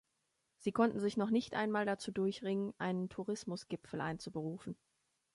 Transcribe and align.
Sie 0.57 0.71
konnte 0.71 0.99
sich 0.99 1.15
noch 1.15 1.29
nicht 1.29 1.53
einmal 1.53 1.85
dazu 1.85 2.11
durchringen, 2.11 2.73
einen 2.79 3.07
Tourismusgipfel 3.07 4.01
einzuberufen. 4.01 4.75